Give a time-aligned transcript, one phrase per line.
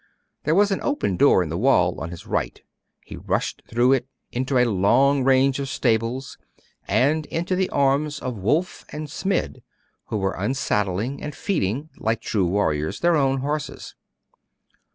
[0.45, 2.59] There was an open door in the wall on his right:
[3.05, 6.39] he rushed through it, into a long range of stables,
[6.87, 9.61] and into the arms of Wulf and Smid,
[10.07, 13.93] who were unsaddling and feeding, like true warriors, their own horses.